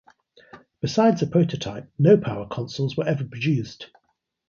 [0.79, 3.91] Besides a prototype, no Power Consoles were ever produced.